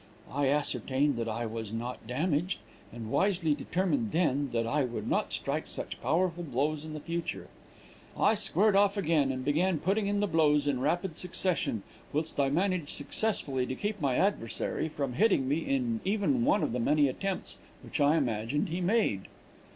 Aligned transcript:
I 0.31 0.47
ascertained 0.49 1.15
that 1.17 1.29
I 1.29 1.45
was 1.45 1.71
not 1.71 2.07
damaged, 2.07 2.57
and 2.91 3.11
wisely 3.11 3.53
determined 3.53 4.11
then 4.13 4.49
that 4.51 4.65
I 4.65 4.83
would 4.83 5.07
not 5.07 5.31
strike 5.31 5.67
such 5.67 6.01
powerful 6.01 6.41
blows 6.43 6.83
in 6.83 6.93
the 6.93 6.99
future. 6.99 7.49
"I 8.17 8.31
again 8.31 8.37
squared 8.37 8.75
off, 8.75 8.97
and 8.97 9.45
began 9.45 9.77
putting 9.77 10.07
in 10.07 10.19
the 10.19 10.25
blows 10.25 10.65
in 10.65 10.79
rapid 10.79 11.19
succession, 11.19 11.83
whilst 12.11 12.39
I 12.39 12.49
managed 12.49 12.89
successfully 12.89 13.67
to 13.67 13.75
keep 13.75 14.01
my 14.01 14.15
adversary 14.17 14.89
from 14.89 15.13
hitting 15.13 15.47
me 15.47 15.59
in 15.59 15.99
even 16.03 16.43
one 16.45 16.63
of 16.63 16.71
the 16.71 16.79
many 16.79 17.07
attempts 17.07 17.57
which 17.83 17.99
I 18.01 18.17
imagined 18.17 18.69
he 18.69 18.81
made. 18.81 19.27